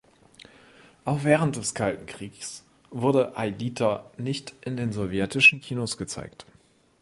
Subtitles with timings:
[1.05, 6.47] Auch während des Kalten Kriegs wurde "Aelita" nicht in den sowjetischen Kinos gezeigt.